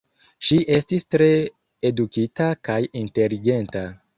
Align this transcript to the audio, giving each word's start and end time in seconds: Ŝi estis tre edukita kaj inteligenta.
Ŝi 0.47 0.55
estis 0.77 1.05
tre 1.15 1.27
edukita 1.91 2.49
kaj 2.69 2.81
inteligenta. 3.03 3.89